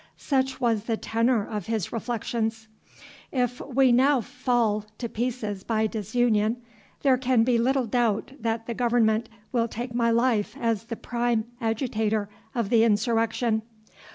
[0.17, 2.67] Such was the tenor of his reflections.
[3.31, 6.57] "If we now fall to pieces by disunion,
[7.03, 11.45] there can be little doubt that the government will take my life as the prime
[11.61, 13.61] agitator of the insurrection.